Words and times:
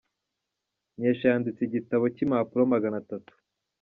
Nkesha 0.97 1.25
yanditse 1.31 1.61
igitabo 1.63 2.03
cy'impapuro 2.15 2.61
magana 2.73 2.99
tatu. 3.09 3.33